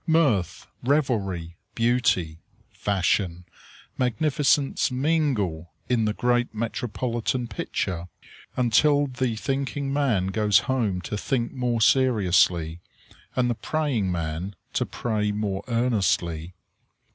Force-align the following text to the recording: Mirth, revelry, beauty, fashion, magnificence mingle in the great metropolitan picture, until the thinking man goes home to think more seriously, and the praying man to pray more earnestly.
Mirth, 0.07 0.65
revelry, 0.83 1.57
beauty, 1.75 2.39
fashion, 2.71 3.45
magnificence 3.99 4.89
mingle 4.89 5.69
in 5.89 6.05
the 6.05 6.13
great 6.13 6.55
metropolitan 6.55 7.45
picture, 7.47 8.07
until 8.57 9.05
the 9.05 9.35
thinking 9.35 9.93
man 9.93 10.25
goes 10.29 10.61
home 10.61 11.01
to 11.01 11.15
think 11.15 11.51
more 11.51 11.81
seriously, 11.81 12.81
and 13.35 13.47
the 13.47 13.53
praying 13.53 14.11
man 14.11 14.55
to 14.73 14.87
pray 14.87 15.31
more 15.31 15.63
earnestly. 15.67 16.55